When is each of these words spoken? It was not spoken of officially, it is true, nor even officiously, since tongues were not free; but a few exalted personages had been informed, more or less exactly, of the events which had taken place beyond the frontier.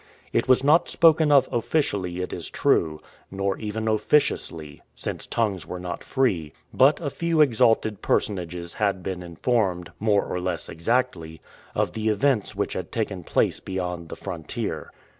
It 0.33 0.47
was 0.47 0.63
not 0.63 0.89
spoken 0.89 1.31
of 1.31 1.47
officially, 1.53 2.21
it 2.23 2.33
is 2.33 2.49
true, 2.49 2.99
nor 3.29 3.59
even 3.59 3.87
officiously, 3.87 4.81
since 4.95 5.27
tongues 5.27 5.67
were 5.67 5.79
not 5.79 6.03
free; 6.03 6.53
but 6.73 6.99
a 6.99 7.11
few 7.11 7.39
exalted 7.39 8.01
personages 8.01 8.73
had 8.73 9.03
been 9.03 9.21
informed, 9.21 9.91
more 9.99 10.25
or 10.25 10.39
less 10.39 10.69
exactly, 10.69 11.39
of 11.75 11.93
the 11.93 12.09
events 12.09 12.55
which 12.55 12.73
had 12.73 12.91
taken 12.91 13.23
place 13.23 13.59
beyond 13.59 14.09
the 14.09 14.15
frontier. 14.15 14.91